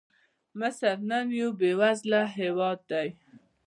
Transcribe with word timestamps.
مصر 0.59 0.95
نن 1.09 1.25
یو 1.39 1.49
بېوزله 1.59 2.21
هېواد 2.37 2.79
دی. 2.91 3.07